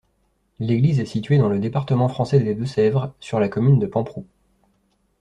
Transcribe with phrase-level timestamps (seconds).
[0.57, 4.25] L'église est située dans le département français des Deux-Sèvres, sur la commune de Pamproux.